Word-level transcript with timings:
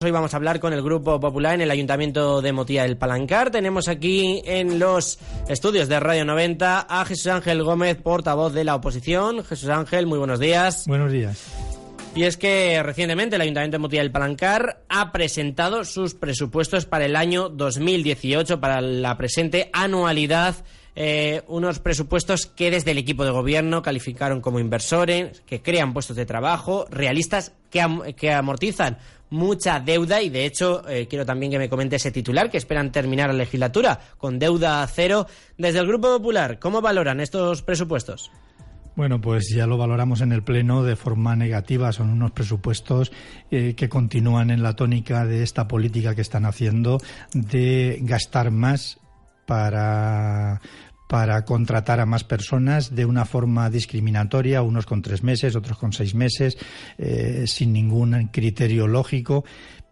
Hoy 0.00 0.10
vamos 0.10 0.34
a 0.34 0.36
hablar 0.36 0.58
con 0.58 0.72
el 0.72 0.82
Grupo 0.82 1.20
Popular 1.20 1.54
en 1.54 1.60
el 1.60 1.70
Ayuntamiento 1.70 2.42
de 2.42 2.52
Motilla 2.52 2.82
del 2.82 2.96
Palancar. 2.96 3.52
Tenemos 3.52 3.86
aquí 3.86 4.42
en 4.44 4.80
los 4.80 5.20
estudios 5.48 5.88
de 5.88 6.00
Radio 6.00 6.24
90 6.24 6.86
a 6.88 7.04
Jesús 7.04 7.28
Ángel 7.28 7.62
Gómez, 7.62 7.96
portavoz 7.96 8.52
de 8.52 8.64
la 8.64 8.74
oposición. 8.74 9.44
Jesús 9.44 9.68
Ángel, 9.68 10.06
muy 10.06 10.18
buenos 10.18 10.40
días. 10.40 10.84
Buenos 10.88 11.12
días. 11.12 11.46
Y 12.16 12.24
es 12.24 12.36
que 12.36 12.82
recientemente 12.82 13.36
el 13.36 13.42
Ayuntamiento 13.42 13.76
de 13.76 13.82
Motilla 13.82 14.02
del 14.02 14.10
Palancar 14.10 14.82
ha 14.88 15.12
presentado 15.12 15.84
sus 15.84 16.14
presupuestos 16.14 16.84
para 16.84 17.06
el 17.06 17.14
año 17.14 17.48
2018, 17.50 18.58
para 18.58 18.80
la 18.80 19.16
presente 19.16 19.70
anualidad 19.72 20.56
eh, 20.96 21.42
unos 21.48 21.80
presupuestos 21.80 22.46
que 22.46 22.70
desde 22.70 22.92
el 22.92 22.98
equipo 22.98 23.24
de 23.24 23.30
gobierno 23.30 23.82
calificaron 23.82 24.40
como 24.40 24.60
inversores, 24.60 25.40
que 25.40 25.60
crean 25.62 25.92
puestos 25.92 26.16
de 26.16 26.26
trabajo, 26.26 26.86
realistas, 26.90 27.52
que, 27.70 28.32
amortizan 28.32 28.98
mucha 29.30 29.80
deuda 29.80 30.22
y 30.22 30.28
de 30.28 30.46
hecho 30.46 30.88
eh, 30.88 31.08
quiero 31.08 31.26
también 31.26 31.50
que 31.50 31.58
me 31.58 31.68
comente 31.68 31.96
ese 31.96 32.12
titular 32.12 32.50
que 32.50 32.58
esperan 32.58 32.92
terminar 32.92 33.30
la 33.30 33.34
legislatura 33.34 33.98
con 34.18 34.38
deuda 34.38 34.86
cero. 34.86 35.26
Desde 35.58 35.80
el 35.80 35.86
Grupo 35.88 36.08
Popular, 36.08 36.60
¿cómo 36.60 36.80
valoran 36.80 37.20
estos 37.20 37.62
presupuestos? 37.62 38.30
Bueno, 38.96 39.20
pues 39.20 39.48
ya 39.52 39.66
lo 39.66 39.76
valoramos 39.76 40.20
en 40.20 40.30
el 40.30 40.44
Pleno 40.44 40.84
de 40.84 40.94
forma 40.94 41.34
negativa. 41.34 41.90
Son 41.90 42.10
unos 42.10 42.30
presupuestos 42.30 43.10
eh, 43.50 43.74
que 43.76 43.88
continúan 43.88 44.50
en 44.50 44.62
la 44.62 44.76
tónica 44.76 45.26
de 45.26 45.42
esta 45.42 45.66
política 45.66 46.14
que 46.14 46.20
están 46.20 46.46
haciendo 46.46 47.00
de 47.32 47.98
gastar 48.02 48.52
más 48.52 49.00
para 49.46 50.60
para 51.08 51.44
contratar 51.44 52.00
a 52.00 52.06
más 52.06 52.24
personas 52.24 52.94
de 52.94 53.04
una 53.04 53.24
forma 53.24 53.70
discriminatoria, 53.70 54.62
unos 54.62 54.86
con 54.86 55.02
tres 55.02 55.22
meses, 55.22 55.54
otros 55.54 55.78
con 55.78 55.92
seis 55.92 56.14
meses, 56.14 56.56
eh, 56.98 57.44
sin 57.46 57.72
ningún 57.72 58.30
criterio 58.32 58.86
lógico. 58.86 59.44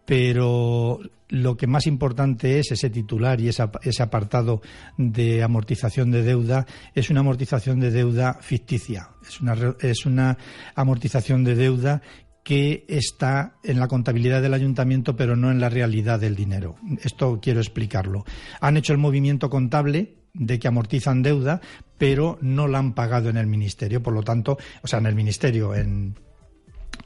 Pero 0.05 0.99
lo 1.29 1.55
que 1.55 1.65
más 1.65 1.87
importante 1.87 2.59
es 2.59 2.71
ese 2.71 2.89
titular 2.89 3.39
y 3.39 3.47
ese 3.47 4.03
apartado 4.03 4.61
de 4.97 5.43
amortización 5.43 6.11
de 6.11 6.23
deuda 6.23 6.65
es 6.93 7.09
una 7.09 7.21
amortización 7.21 7.79
de 7.79 7.91
deuda 7.91 8.37
ficticia. 8.41 9.11
Es 9.25 9.39
una, 9.39 9.55
es 9.79 10.05
una 10.05 10.37
amortización 10.75 11.43
de 11.43 11.55
deuda 11.55 12.01
que 12.43 12.85
está 12.89 13.55
en 13.63 13.79
la 13.79 13.87
contabilidad 13.87 14.41
del 14.41 14.53
ayuntamiento, 14.53 15.15
pero 15.15 15.35
no 15.35 15.49
en 15.49 15.59
la 15.59 15.69
realidad 15.69 16.19
del 16.19 16.35
dinero. 16.35 16.75
Esto 17.01 17.39
quiero 17.41 17.59
explicarlo. 17.59 18.25
Han 18.59 18.77
hecho 18.77 18.91
el 18.91 18.99
movimiento 18.99 19.49
contable 19.49 20.15
de 20.33 20.59
que 20.59 20.67
amortizan 20.67 21.21
deuda, 21.21 21.61
pero 21.97 22.37
no 22.41 22.67
la 22.67 22.79
han 22.79 22.93
pagado 22.93 23.29
en 23.29 23.37
el 23.37 23.47
ministerio. 23.47 24.03
Por 24.03 24.13
lo 24.13 24.23
tanto, 24.23 24.57
o 24.81 24.87
sea, 24.87 24.99
en 24.99 25.05
el 25.05 25.15
ministerio, 25.15 25.73
en, 25.73 26.15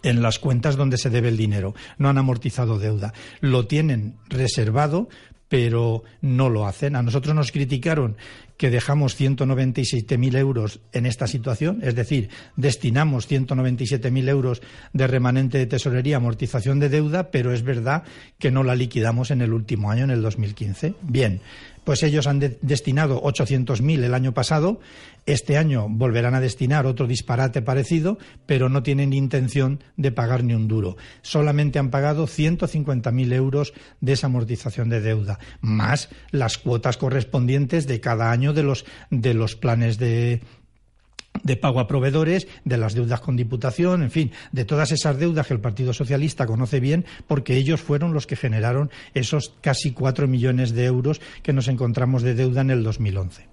en 0.01 0.21
las 0.21 0.39
cuentas 0.39 0.75
donde 0.75 0.97
se 0.97 1.09
debe 1.09 1.29
el 1.29 1.37
dinero. 1.37 1.75
No 1.97 2.09
han 2.09 2.17
amortizado 2.17 2.79
deuda. 2.79 3.13
Lo 3.39 3.67
tienen 3.67 4.17
reservado, 4.29 5.09
pero 5.49 6.03
no 6.21 6.49
lo 6.49 6.67
hacen. 6.67 6.95
A 6.95 7.03
nosotros 7.03 7.35
nos 7.35 7.51
criticaron 7.51 8.17
que 8.57 8.69
dejamos 8.69 9.19
197.000 9.19 10.37
euros 10.37 10.79
en 10.91 11.05
esta 11.05 11.27
situación, 11.27 11.79
es 11.83 11.95
decir, 11.95 12.29
destinamos 12.55 13.29
197.000 13.29 14.29
euros 14.29 14.61
de 14.93 15.07
remanente 15.07 15.59
de 15.59 15.67
tesorería 15.67 16.17
amortización 16.17 16.79
de 16.79 16.89
deuda, 16.89 17.29
pero 17.29 17.53
es 17.53 17.61
verdad 17.61 18.03
que 18.39 18.49
no 18.51 18.63
la 18.63 18.75
liquidamos 18.75 19.29
en 19.29 19.41
el 19.41 19.53
último 19.53 19.91
año, 19.91 20.05
en 20.05 20.11
el 20.11 20.23
2015. 20.23 20.95
Bien, 21.03 21.39
pues 21.87 22.03
ellos 22.03 22.27
han 22.27 22.39
destinado 22.61 23.23
800.000 23.23 24.03
el 24.03 24.13
año 24.13 24.33
pasado, 24.33 24.81
este 25.25 25.55
año 25.55 25.87
volverán 25.87 26.35
a 26.35 26.41
destinar 26.41 26.85
otro 26.85 27.07
disparate 27.07 27.61
parecido, 27.61 28.17
pero 28.45 28.67
no 28.67 28.83
tienen 28.83 29.13
intención 29.13 29.81
de 29.95 30.11
pagar 30.11 30.43
ni 30.43 30.53
un 30.53 30.67
duro. 30.67 30.97
Solamente 31.21 31.79
han 31.79 31.89
pagado 31.89 32.27
150.000 32.27 33.31
euros 33.31 33.73
de 34.01 34.11
esa 34.11 34.27
amortización 34.27 34.89
de 34.89 34.99
deuda, 34.99 35.39
más 35.61 36.09
las 36.31 36.57
cuotas 36.57 36.97
correspondientes 36.97 37.87
de 37.87 38.01
cada 38.01 38.31
año 38.31 38.51
de 38.51 38.63
los, 38.63 38.83
de 39.09 39.33
los 39.33 39.55
planes 39.55 39.97
de, 39.97 40.41
de 41.43 41.57
pago 41.57 41.79
a 41.79 41.87
proveedores, 41.87 42.47
de 42.65 42.77
las 42.77 42.93
deudas 42.93 43.19
con 43.19 43.35
diputación, 43.35 44.03
en 44.03 44.11
fin, 44.11 44.31
de 44.51 44.65
todas 44.65 44.91
esas 44.91 45.17
deudas 45.17 45.47
que 45.47 45.53
el 45.53 45.59
Partido 45.59 45.93
Socialista 45.93 46.45
conoce 46.45 46.79
bien, 46.79 47.05
porque 47.27 47.55
ellos 47.55 47.81
fueron 47.81 48.13
los 48.13 48.27
que 48.27 48.35
generaron 48.35 48.91
esos 49.13 49.53
casi 49.61 49.91
cuatro 49.91 50.27
millones 50.27 50.73
de 50.73 50.85
euros 50.85 51.21
que 51.43 51.53
nos 51.53 51.67
encontramos 51.67 52.23
de 52.23 52.35
deuda 52.35 52.61
en 52.61 52.71
el 52.71 52.83
2011. 52.83 53.47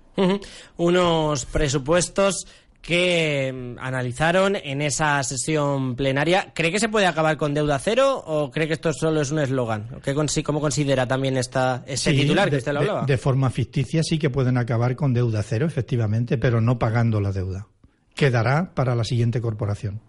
Unos 0.77 1.45
presupuestos 1.47 2.47
que 2.85 3.53
mm, 3.53 3.79
analizaron 3.79 4.57
en 4.57 4.83
esa 4.83 5.23
sesión 5.23 5.97
plenaria. 5.97 6.53
¿Cree 6.55 6.71
que 6.71 6.79
se 6.79 6.89
puede 6.89 7.07
acabar 7.07 7.37
con 7.37 7.55
deuda 7.55 7.79
cero 7.79 8.23
o 8.27 8.51
cree 8.51 8.67
que 8.67 8.75
esto 8.75 8.93
solo 8.93 9.23
es 9.23 9.31
un 9.31 9.39
eslogan? 9.39 10.01
¿Cómo 10.45 10.61
considera 10.61 11.07
también 11.07 11.37
esta, 11.37 11.83
ese 11.87 12.13
titular 12.13 12.51
que 12.51 12.57
usted 12.57 12.73
lo 12.73 12.81
hablaba? 12.81 13.07
de 13.07 13.19
forma 13.19 13.51
ficticia 13.51 14.03
sí 14.03 14.19
que 14.19 14.31
pueden 14.31 14.59
acabar 14.59 14.97
con 14.97 15.15
deuda 15.15 15.43
cero, 15.43 15.67
efectivamente, 15.67 16.37
pero 16.37 16.61
no 16.61 16.79
pagando 16.79 17.21
la 17.21 17.33
deuda 17.33 17.67
quedará 18.15 18.73
para 18.75 18.95
la 18.95 19.05
siguiente 19.05 19.41
corporación. 19.41 20.01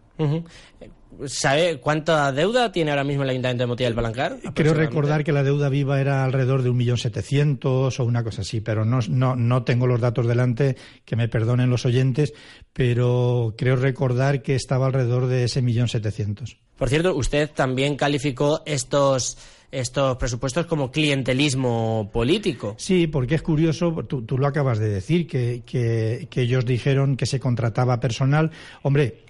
¿Sabe 1.28 1.80
cuánta 1.80 2.32
deuda 2.32 2.72
tiene 2.72 2.92
ahora 2.92 3.04
mismo 3.04 3.24
el 3.24 3.30
Ayuntamiento 3.30 3.64
de 3.64 3.68
Motilla 3.68 3.88
del 3.88 3.96
Palancar? 3.96 4.38
Creo 4.54 4.74
recordar 4.74 5.24
que 5.24 5.32
la 5.32 5.44
deuda 5.44 5.70
viva 5.70 6.00
era 6.00 6.26
alrededor 6.26 6.62
de 6.62 6.70
un 6.70 6.78
millón 6.78 6.98
setecientos 6.98 8.00
o 8.00 8.04
una 8.04 8.24
cosa 8.24 8.42
así, 8.42 8.60
pero 8.62 8.86
no, 8.86 9.00
no, 9.10 9.36
no 9.36 9.64
tengo 9.64 9.88
los 9.88 10.02
datos 10.02 10.28
delante, 10.28 10.76
que 11.06 11.16
me 11.16 11.30
perdonen 11.30 11.70
los 11.70 11.86
oyentes, 11.86 12.34
pero 12.74 13.56
creo 13.58 13.76
recordar 13.78 14.42
que 14.42 14.56
estaba 14.56 14.88
alrededor 14.88 15.28
de 15.28 15.46
ese 15.46 15.62
millón 15.62 15.88
setecientos. 15.88 16.58
Por 16.78 16.90
cierto, 16.90 17.16
usted 17.16 17.50
también 17.52 17.96
calificó 17.96 18.62
estos 18.66 19.38
estos 19.72 20.16
presupuestos 20.18 20.66
como 20.68 20.92
clientelismo 20.92 22.10
político. 22.14 22.76
Sí, 22.78 23.08
porque 23.08 23.36
es 23.36 23.42
curioso, 23.42 23.92
tú, 24.08 24.38
lo 24.38 24.48
acabas 24.48 24.80
de 24.80 24.90
decir, 24.90 25.28
que, 25.28 25.64
que, 25.66 26.42
ellos 26.42 26.66
dijeron 26.66 27.18
que 27.18 27.26
se 27.26 27.40
contrataba 27.40 28.00
personal. 28.00 28.52
Hombre, 28.84 29.24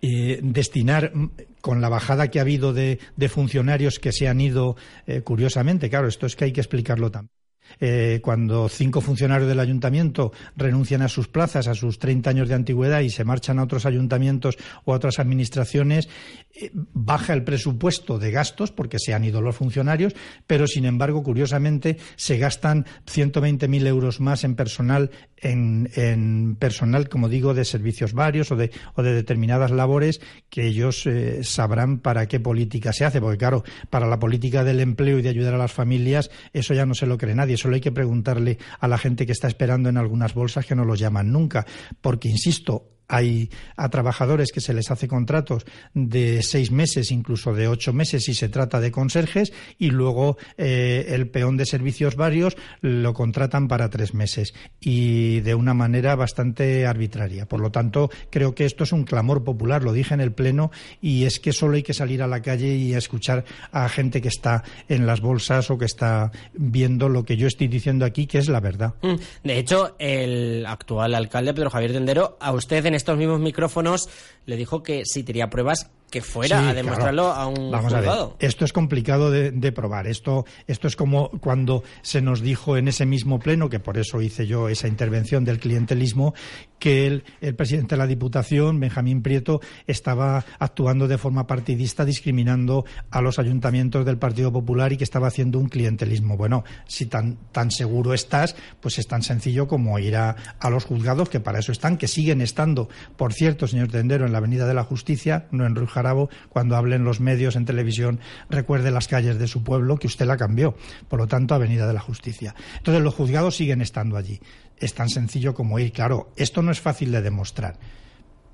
eh, 0.00 0.40
destinar 0.42 1.14
mm, 1.14 1.30
con 1.60 1.80
la 1.80 1.90
bajada 1.90 2.28
que 2.28 2.38
ha 2.38 2.42
habido 2.42 2.72
de, 2.72 2.98
funcionarios 3.28 3.98
que 3.98 4.12
se 4.12 4.28
han 4.28 4.40
ido, 4.40 4.76
eh, 5.06 5.20
curiosamente, 5.20 5.90
claro, 5.90 6.08
esto 6.08 6.26
es 6.26 6.36
que 6.36 6.46
hay 6.46 6.52
que 6.52 6.60
explicarlo 6.60 7.10
también. 7.10 7.39
Eh, 7.80 8.20
cuando 8.22 8.68
cinco 8.68 9.00
funcionarios 9.00 9.48
del 9.48 9.60
ayuntamiento 9.60 10.32
renuncian 10.56 11.02
a 11.02 11.08
sus 11.08 11.28
plazas, 11.28 11.68
a 11.68 11.74
sus 11.74 11.98
30 11.98 12.30
años 12.30 12.48
de 12.48 12.54
antigüedad 12.54 13.00
y 13.00 13.10
se 13.10 13.24
marchan 13.24 13.58
a 13.58 13.64
otros 13.64 13.86
ayuntamientos 13.86 14.58
o 14.84 14.92
a 14.92 14.96
otras 14.96 15.18
administraciones, 15.18 16.08
eh, 16.54 16.70
baja 16.74 17.32
el 17.32 17.44
presupuesto 17.44 18.18
de 18.18 18.30
gastos 18.30 18.72
porque 18.72 18.98
se 18.98 19.14
han 19.14 19.24
ido 19.24 19.40
los 19.40 19.56
funcionarios, 19.56 20.14
pero 20.46 20.66
sin 20.66 20.84
embargo, 20.84 21.22
curiosamente, 21.22 21.98
se 22.16 22.38
gastan 22.38 22.86
120.000 23.06 23.86
euros 23.86 24.20
más 24.20 24.44
en 24.44 24.54
personal, 24.54 25.10
en, 25.36 26.56
personal, 26.58 27.08
como 27.08 27.28
digo, 27.28 27.54
de 27.54 27.64
servicios 27.64 28.12
varios 28.12 28.50
o 28.50 28.56
de, 28.56 28.70
o 28.94 29.02
de 29.02 29.14
determinadas 29.14 29.70
labores 29.70 30.20
que 30.48 30.66
ellos 30.66 31.06
eh, 31.06 31.42
sabrán 31.44 31.98
para 31.98 32.26
qué 32.26 32.40
política 32.40 32.92
se 32.92 33.04
hace, 33.04 33.20
porque 33.20 33.38
claro, 33.38 33.64
para 33.88 34.06
la 34.06 34.18
política 34.18 34.64
del 34.64 34.80
empleo 34.80 35.18
y 35.18 35.22
de 35.22 35.28
ayudar 35.28 35.54
a 35.54 35.58
las 35.58 35.72
familias, 35.72 36.30
eso 36.52 36.74
ya 36.74 36.86
no 36.86 36.94
se 36.94 37.06
lo 37.06 37.18
cree 37.18 37.34
nadie 37.34 37.56
solo 37.60 37.74
hay 37.74 37.80
que 37.80 37.92
preguntarle 37.92 38.58
a 38.78 38.88
la 38.88 38.98
gente 38.98 39.26
que 39.26 39.32
está 39.32 39.48
esperando 39.48 39.88
en 39.88 39.96
algunas 39.96 40.34
bolsas 40.34 40.66
que 40.66 40.74
no 40.74 40.84
los 40.84 40.98
llaman 40.98 41.30
nunca, 41.30 41.66
porque, 42.00 42.28
insisto, 42.28 42.99
hay 43.10 43.50
a 43.76 43.88
trabajadores 43.88 44.52
que 44.52 44.60
se 44.60 44.72
les 44.72 44.90
hace 44.90 45.08
contratos 45.08 45.66
de 45.94 46.42
seis 46.42 46.70
meses, 46.70 47.10
incluso 47.10 47.52
de 47.52 47.68
ocho 47.68 47.92
meses, 47.92 48.24
si 48.24 48.34
se 48.34 48.48
trata 48.48 48.80
de 48.80 48.92
conserjes, 48.92 49.52
y 49.78 49.90
luego 49.90 50.38
eh, 50.56 51.06
el 51.08 51.28
peón 51.28 51.56
de 51.56 51.66
servicios 51.66 52.14
varios 52.14 52.56
lo 52.80 53.12
contratan 53.12 53.66
para 53.66 53.90
tres 53.90 54.14
meses 54.14 54.54
y 54.80 55.40
de 55.40 55.54
una 55.54 55.74
manera 55.74 56.14
bastante 56.14 56.86
arbitraria. 56.86 57.46
Por 57.46 57.60
lo 57.60 57.70
tanto, 57.70 58.10
creo 58.30 58.54
que 58.54 58.64
esto 58.64 58.84
es 58.84 58.92
un 58.92 59.04
clamor 59.04 59.42
popular, 59.42 59.82
lo 59.82 59.92
dije 59.92 60.14
en 60.14 60.20
el 60.20 60.32
Pleno, 60.32 60.70
y 61.00 61.24
es 61.24 61.40
que 61.40 61.52
solo 61.52 61.74
hay 61.74 61.82
que 61.82 61.94
salir 61.94 62.22
a 62.22 62.28
la 62.28 62.42
calle 62.42 62.76
y 62.76 62.94
escuchar 62.94 63.44
a 63.72 63.88
gente 63.88 64.20
que 64.20 64.28
está 64.28 64.62
en 64.88 65.06
las 65.06 65.20
bolsas 65.20 65.70
o 65.70 65.78
que 65.78 65.84
está 65.84 66.30
viendo 66.54 67.08
lo 67.08 67.24
que 67.24 67.36
yo 67.36 67.48
estoy 67.48 67.66
diciendo 67.66 68.04
aquí, 68.04 68.26
que 68.26 68.38
es 68.38 68.48
la 68.48 68.60
verdad. 68.60 68.94
Mm, 69.02 69.14
de 69.44 69.58
hecho, 69.58 69.96
el 69.98 70.64
actual 70.66 71.14
alcalde 71.14 71.54
Pedro 71.54 71.70
Javier 71.70 71.92
Tendero, 71.92 72.36
a 72.40 72.52
usted 72.52 72.86
en 72.86 72.99
estos 73.00 73.18
mismos 73.18 73.40
micrófonos 73.40 74.08
le 74.46 74.56
dijo 74.56 74.82
que 74.82 75.04
si 75.04 75.22
tenía 75.22 75.50
pruebas 75.50 75.90
que 76.10 76.22
fuera 76.22 76.68
a 76.68 76.74
demostrarlo 76.74 77.28
a 77.28 77.46
un 77.46 77.70
Vamos 77.70 77.92
juzgado. 77.92 78.22
A 78.22 78.26
ver. 78.38 78.48
Esto 78.48 78.64
es 78.64 78.72
complicado 78.72 79.30
de, 79.30 79.52
de, 79.52 79.72
probar. 79.72 80.06
Esto, 80.06 80.44
esto 80.66 80.88
es 80.88 80.96
como 80.96 81.30
cuando 81.40 81.84
se 82.02 82.20
nos 82.20 82.40
dijo 82.40 82.76
en 82.76 82.88
ese 82.88 83.06
mismo 83.06 83.38
pleno, 83.38 83.68
que 83.68 83.78
por 83.78 83.96
eso 83.96 84.20
hice 84.20 84.46
yo 84.46 84.68
esa 84.68 84.88
intervención 84.88 85.44
del 85.44 85.58
clientelismo, 85.58 86.34
que 86.78 87.06
el, 87.06 87.24
el 87.40 87.54
presidente 87.54 87.94
de 87.94 87.98
la 87.98 88.06
Diputación, 88.06 88.80
Benjamín 88.80 89.22
Prieto, 89.22 89.60
estaba 89.86 90.44
actuando 90.58 91.06
de 91.06 91.18
forma 91.18 91.46
partidista, 91.46 92.04
discriminando 92.04 92.84
a 93.10 93.20
los 93.20 93.38
ayuntamientos 93.38 94.04
del 94.04 94.18
Partido 94.18 94.52
Popular 94.52 94.92
y 94.92 94.96
que 94.96 95.04
estaba 95.04 95.28
haciendo 95.28 95.58
un 95.58 95.68
clientelismo. 95.68 96.36
Bueno, 96.36 96.64
si 96.86 97.06
tan, 97.06 97.36
tan 97.52 97.70
seguro 97.70 98.14
estás, 98.14 98.56
pues 98.80 98.98
es 98.98 99.06
tan 99.06 99.22
sencillo 99.22 99.68
como 99.68 99.98
ir 99.98 100.16
a, 100.16 100.34
a 100.58 100.70
los 100.70 100.84
juzgados, 100.84 101.28
que 101.28 101.40
para 101.40 101.60
eso 101.60 101.70
están, 101.70 101.96
que 101.96 102.08
siguen 102.08 102.40
estando, 102.40 102.88
por 103.16 103.32
cierto, 103.32 103.66
señor 103.66 103.88
Tendero, 103.88 104.26
en 104.26 104.32
la 104.32 104.38
Avenida 104.38 104.66
de 104.66 104.74
la 104.74 104.84
Justicia, 104.84 105.46
no 105.52 105.66
en 105.66 105.76
Ruiz 105.76 105.90
Jarabo, 106.00 106.30
cuando 106.48 106.76
hablen 106.76 107.04
los 107.04 107.20
medios 107.20 107.56
en 107.56 107.66
televisión, 107.66 108.20
recuerde 108.48 108.90
las 108.90 109.06
calles 109.06 109.38
de 109.38 109.46
su 109.46 109.62
pueblo, 109.62 109.96
que 109.96 110.06
usted 110.06 110.26
la 110.26 110.36
cambió. 110.36 110.74
Por 111.08 111.18
lo 111.18 111.26
tanto, 111.26 111.54
Avenida 111.54 111.86
de 111.86 111.92
la 111.92 112.00
Justicia. 112.00 112.54
Entonces, 112.78 113.02
los 113.02 113.14
juzgados 113.14 113.56
siguen 113.56 113.82
estando 113.82 114.16
allí. 114.16 114.40
Es 114.78 114.94
tan 114.94 115.10
sencillo 115.10 115.54
como 115.54 115.78
ir. 115.78 115.92
Claro, 115.92 116.32
esto 116.36 116.62
no 116.62 116.72
es 116.72 116.80
fácil 116.80 117.12
de 117.12 117.20
demostrar. 117.20 117.78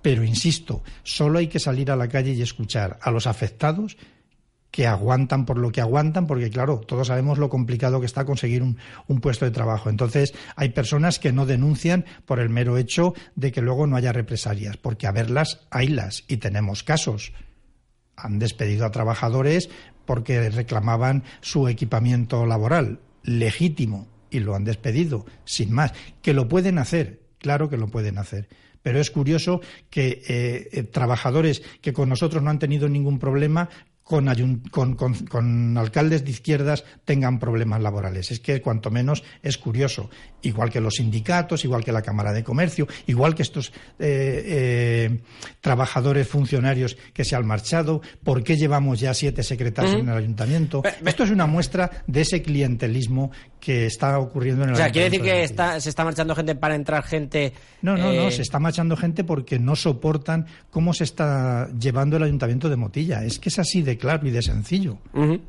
Pero, 0.02 0.24
insisto, 0.24 0.82
solo 1.02 1.38
hay 1.38 1.48
que 1.48 1.60
salir 1.60 1.90
a 1.90 1.96
la 1.96 2.08
calle 2.08 2.32
y 2.32 2.42
escuchar 2.42 2.98
a 3.00 3.10
los 3.10 3.26
afectados 3.26 3.96
que 4.76 4.86
aguantan 4.86 5.46
por 5.46 5.56
lo 5.56 5.72
que 5.72 5.80
aguantan, 5.80 6.26
porque 6.26 6.50
claro, 6.50 6.80
todos 6.80 7.06
sabemos 7.06 7.38
lo 7.38 7.48
complicado 7.48 7.98
que 7.98 8.04
está 8.04 8.26
conseguir 8.26 8.62
un, 8.62 8.76
puesto 9.22 9.46
de 9.46 9.50
trabajo. 9.50 9.88
Entonces, 9.88 10.34
hay 10.54 10.68
personas 10.68 11.18
que 11.18 11.32
no 11.32 11.46
denuncian 11.46 12.04
por 12.26 12.40
el 12.40 12.50
mero 12.50 12.76
hecho 12.76 13.14
de 13.36 13.52
que 13.52 13.62
luego 13.62 13.86
no 13.86 13.96
haya 13.96 14.12
represalias, 14.12 14.76
porque 14.76 15.06
a 15.06 15.12
verlas, 15.12 15.66
haylas, 15.70 16.24
y 16.28 16.36
tenemos 16.36 16.82
casos. 16.82 17.32
Han 18.16 18.38
despedido 18.38 18.84
a 18.84 18.90
trabajadores 18.90 19.70
porque 20.04 20.50
reclamaban 20.50 21.24
su 21.40 21.68
equipamiento 21.68 22.44
laboral, 22.44 23.00
legítimo, 23.22 24.08
y 24.28 24.40
lo 24.40 24.54
han 24.54 24.64
despedido, 24.64 25.24
sin 25.46 25.72
más. 25.72 25.94
Que 26.20 26.34
lo 26.34 26.48
pueden 26.48 26.76
hacer, 26.76 27.22
claro 27.38 27.70
que 27.70 27.78
lo 27.78 27.88
pueden 27.88 28.18
hacer 28.18 28.46
pero 28.82 29.00
es 29.00 29.10
curioso 29.10 29.62
que 29.90 30.22
eh, 30.28 30.68
eh, 30.70 30.82
trabajadores 30.84 31.60
que 31.80 31.92
con 31.92 32.08
nosotros 32.08 32.40
no 32.40 32.50
han 32.50 32.60
tenido 32.60 32.88
ningún 32.88 33.18
problema 33.18 33.68
con, 34.06 34.26
con, 34.70 34.94
con, 34.94 35.14
con, 35.14 35.76
alcaldes 35.76 36.24
de 36.24 36.30
izquierdas 36.30 36.84
tengan 37.04 37.40
problemas 37.40 37.82
laborales. 37.82 38.30
Es 38.30 38.38
que 38.38 38.62
cuanto 38.62 38.88
menos 38.88 39.24
es 39.42 39.58
curioso. 39.58 40.08
Igual 40.42 40.70
que 40.70 40.80
los 40.80 40.94
sindicatos, 40.94 41.64
igual 41.64 41.84
que 41.84 41.90
la 41.90 42.02
Cámara 42.02 42.32
de 42.32 42.44
Comercio, 42.44 42.86
igual 43.08 43.34
que 43.34 43.42
estos 43.42 43.72
eh, 43.98 44.44
eh, 44.46 45.20
trabajadores 45.60 46.28
funcionarios 46.28 46.96
que 47.12 47.24
se 47.24 47.34
han 47.34 47.44
marchado. 47.46 48.00
¿Por 48.22 48.44
qué 48.44 48.56
llevamos 48.56 49.00
ya 49.00 49.12
siete 49.12 49.42
secretarios 49.42 49.94
uh 49.94 49.98
-huh. 49.98 50.02
en 50.02 50.08
el 50.10 50.16
ayuntamiento? 50.18 50.82
Esto 51.04 51.24
es 51.24 51.30
una 51.30 51.46
muestra 51.46 52.04
de 52.06 52.20
ese 52.20 52.42
clientelismo 52.42 53.32
que 53.58 53.86
está 53.86 54.20
ocurriendo 54.20 54.62
en 54.62 54.68
el 54.68 54.74
O 54.74 54.78
sea, 54.78 54.92
quiere 54.92 55.10
decir 55.10 55.22
que 55.22 55.42
está, 55.42 55.80
se 55.80 55.88
está 55.88 56.04
marchando 56.04 56.36
gente 56.36 56.54
para 56.54 56.76
entrar 56.76 57.02
gente. 57.02 57.52
No, 57.82 57.96
no, 57.96 58.12
eh... 58.12 58.16
no, 58.22 58.30
se 58.30 58.42
está 58.42 58.60
marchando 58.60 58.96
gente 58.96 59.24
porque 59.24 59.58
no 59.58 59.74
soportan 59.74 60.46
cómo 60.70 60.94
se 60.94 61.02
está 61.02 61.68
llevando 61.76 62.16
el 62.16 62.22
ayuntamiento 62.22 62.68
de 62.68 62.76
Motilla. 62.76 63.24
Es 63.24 63.40
que 63.40 63.48
es 63.48 63.58
así 63.58 63.82
de 63.96 63.98
claro 63.98 64.26
y 64.26 64.30
de 64.30 64.42
sencillo. 64.42 64.98
Uh 65.14 65.22
-huh. 65.22 65.40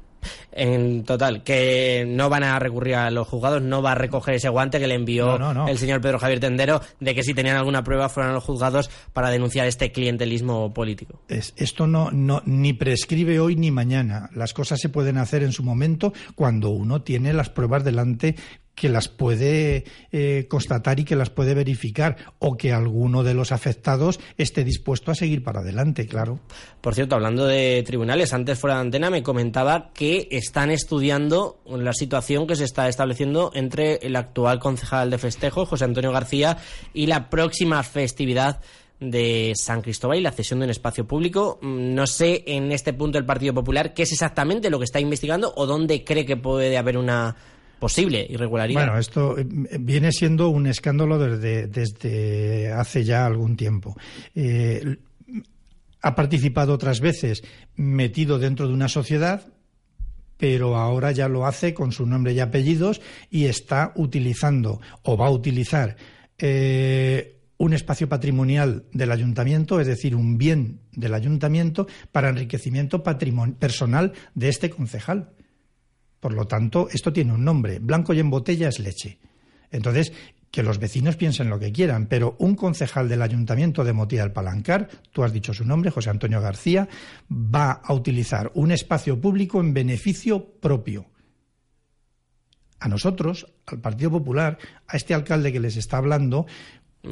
En 0.51 1.03
total, 1.03 1.43
que 1.43 2.03
no 2.07 2.29
van 2.29 2.43
a 2.43 2.57
recurrir 2.59 2.95
a 2.95 3.11
los 3.11 3.27
juzgados, 3.27 3.61
no 3.61 3.81
va 3.81 3.91
a 3.91 3.95
recoger 3.95 4.35
ese 4.35 4.49
guante 4.49 4.79
que 4.79 4.87
le 4.87 4.95
envió 4.95 5.37
no, 5.37 5.53
no, 5.53 5.53
no. 5.53 5.67
el 5.67 5.77
señor 5.77 6.01
Pedro 6.01 6.19
Javier 6.19 6.39
Tendero 6.39 6.81
de 6.99 7.13
que 7.13 7.23
si 7.23 7.33
tenían 7.33 7.55
alguna 7.55 7.83
prueba 7.83 8.09
fueran 8.09 8.31
a 8.31 8.33
los 8.33 8.43
juzgados 8.43 8.89
para 9.13 9.29
denunciar 9.29 9.67
este 9.67 9.91
clientelismo 9.91 10.73
político. 10.73 11.21
Es, 11.29 11.53
esto 11.55 11.85
no, 11.85 12.09
no 12.11 12.41
ni 12.45 12.73
prescribe 12.73 13.39
hoy 13.39 13.55
ni 13.55 13.71
mañana. 13.71 14.29
Las 14.33 14.53
cosas 14.53 14.81
se 14.81 14.89
pueden 14.89 15.17
hacer 15.17 15.43
en 15.43 15.51
su 15.51 15.63
momento 15.63 16.11
cuando 16.35 16.71
uno 16.71 17.03
tiene 17.03 17.31
las 17.33 17.49
pruebas 17.49 17.83
delante 17.83 18.35
que 18.77 18.89
las 18.89 19.07
puede 19.07 19.85
eh, 20.11 20.45
constatar 20.47 20.99
y 20.99 21.03
que 21.03 21.15
las 21.15 21.31
puede 21.31 21.55
verificar 21.55 22.15
o 22.37 22.57
que 22.57 22.71
alguno 22.71 23.23
de 23.23 23.33
los 23.33 23.51
afectados 23.51 24.19
esté 24.37 24.63
dispuesto 24.63 25.09
a 25.09 25.15
seguir 25.15 25.43
para 25.43 25.61
adelante, 25.61 26.05
claro. 26.05 26.39
Por 26.79 26.93
cierto, 26.93 27.15
hablando 27.15 27.47
de 27.47 27.83
tribunales, 27.87 28.33
antes 28.33 28.59
fuera 28.59 28.75
de 28.75 28.81
antena 28.81 29.09
me 29.09 29.23
comentaba 29.23 29.89
que 29.95 30.27
están 30.29 30.69
estudiando 30.69 31.59
la 31.65 31.91
situación 31.91 32.45
que 32.45 32.55
se 32.55 32.65
está 32.65 32.87
estableciendo 32.87 33.49
entre 33.55 33.95
el 33.95 34.15
actual 34.15 34.59
concejal 34.59 35.09
de 35.09 35.17
festejo, 35.17 35.65
José 35.65 35.85
Antonio 35.85 36.11
García, 36.11 36.59
y 36.93 37.07
la 37.07 37.31
próxima 37.31 37.81
festividad 37.81 38.61
de 38.99 39.53
San 39.55 39.81
Cristóbal 39.81 40.19
y 40.19 40.21
la 40.21 40.31
cesión 40.31 40.59
de 40.59 40.65
un 40.65 40.71
espacio 40.71 41.07
público. 41.07 41.57
No 41.63 42.05
sé 42.05 42.43
en 42.45 42.71
este 42.71 42.93
punto 42.93 43.17
el 43.17 43.25
Partido 43.25 43.55
Popular 43.55 43.95
qué 43.95 44.03
es 44.03 44.11
exactamente 44.11 44.69
lo 44.69 44.77
que 44.77 44.85
está 44.85 44.99
investigando 44.99 45.51
o 45.55 45.65
dónde 45.65 46.03
cree 46.03 46.27
que 46.27 46.37
puede 46.37 46.77
haber 46.77 46.99
una 46.99 47.35
posible 47.79 48.25
irregularidad. 48.29 48.81
Bueno, 48.81 48.99
esto 48.99 49.35
viene 49.79 50.11
siendo 50.11 50.49
un 50.49 50.67
escándalo 50.67 51.19
desde, 51.19 51.67
desde 51.67 52.71
hace 52.71 53.03
ya 53.03 53.25
algún 53.25 53.55
tiempo. 53.55 53.95
Eh, 54.35 54.97
ha 56.01 56.15
participado 56.15 56.73
otras 56.73 56.99
veces 56.99 57.43
metido 57.75 58.39
dentro 58.39 58.67
de 58.67 58.73
una 58.73 58.87
sociedad, 58.87 59.47
pero 60.37 60.77
ahora 60.77 61.11
ya 61.11 61.27
lo 61.27 61.45
hace 61.45 61.73
con 61.73 61.91
su 61.91 62.05
nombre 62.05 62.33
y 62.33 62.39
apellidos 62.39 63.01
y 63.29 63.45
está 63.45 63.91
utilizando 63.95 64.79
o 65.03 65.17
va 65.17 65.27
a 65.27 65.31
utilizar 65.31 65.97
eh, 66.37 67.37
un 67.57 67.73
espacio 67.73 68.07
patrimonial 68.07 68.85
del 68.93 69.11
ayuntamiento, 69.11 69.81
es 69.81 69.87
decir, 69.87 70.15
un 70.15 70.37
bien 70.37 70.79
del 70.91 71.13
ayuntamiento, 71.13 71.87
para 72.11 72.29
enriquecimiento 72.29 73.01
personal 73.03 74.13
de 74.35 74.49
este 74.49 74.69
concejal. 74.69 75.31
Por 76.19 76.33
lo 76.33 76.45
tanto, 76.45 76.87
esto 76.91 77.13
tiene 77.13 77.33
un 77.33 77.43
nombre. 77.43 77.79
Blanco 77.79 78.13
y 78.13 78.19
en 78.19 78.29
botella 78.29 78.69
es 78.69 78.79
leche. 78.79 79.19
Entonces, 79.71 80.13
que 80.51 80.63
los 80.63 80.79
vecinos 80.79 81.17
piensen 81.17 81.49
lo 81.49 81.59
que 81.59 81.71
quieran, 81.71 82.07
pero 82.07 82.35
un 82.39 82.55
concejal 82.55 83.09
del 83.09 83.21
Ayuntamiento 83.21 83.83
de 83.83 83.93
Motilla 83.93 84.23
del 84.23 84.31
Palancar, 84.31 84.87
tú 85.11 85.23
has 85.23 85.33
dicho 85.33 85.53
su 85.53 85.65
nombre, 85.65 85.91
José 85.91 86.09
Antonio 86.09 86.41
García, 86.41 86.87
va 87.31 87.71
a 87.71 87.93
utilizar 87.93 88.51
un 88.55 88.71
espacio 88.71 89.19
público 89.19 89.59
en 89.59 89.73
beneficio 89.73 90.53
propio. 90.59 91.05
A 92.79 92.87
nosotros, 92.87 93.53
al 93.65 93.81
Partido 93.81 94.11
Popular, 94.11 94.57
a 94.87 94.97
este 94.97 95.13
alcalde 95.13 95.51
que 95.51 95.59
les 95.59 95.77
está 95.77 95.97
hablando, 95.97 96.45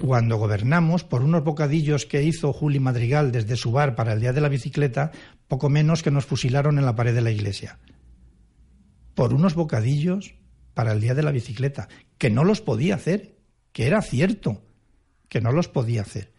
cuando 0.02 0.38
gobernamos, 0.38 1.04
por 1.04 1.22
unos 1.22 1.44
bocadillos 1.44 2.06
que 2.06 2.24
hizo 2.24 2.54
Juli 2.54 2.80
Madrigal 2.80 3.32
desde 3.32 3.56
su 3.56 3.72
bar 3.72 3.96
para 3.96 4.14
el 4.14 4.22
Día 4.22 4.34
de 4.34 4.42
la 4.42 4.50
Bicicleta, 4.50 5.12
poco 5.48 5.70
menos 5.70 6.04
que 6.04 6.12
nos 6.12 6.26
fusilaron 6.26 6.78
en 6.80 6.86
la 6.86 6.96
pared 6.96 7.14
de 7.14 7.22
la 7.22 7.32
iglesia 7.32 7.78
por 9.16 9.34
unos 9.34 9.56
bocadillos 9.56 10.36
para 10.74 10.92
el 10.92 11.02
día 11.02 11.16
de 11.16 11.24
la 11.24 11.32
bicicleta, 11.32 11.88
que 12.18 12.30
no 12.30 12.44
los 12.44 12.62
podía 12.62 12.96
hacer, 12.96 13.38
que 13.72 13.88
era 13.88 14.02
cierto 14.02 14.62
que 15.30 15.42
no 15.42 15.52
los 15.52 15.68
podía 15.68 16.02
hacer. 16.02 16.34